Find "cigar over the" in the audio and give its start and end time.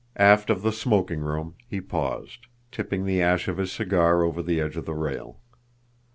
3.71-4.59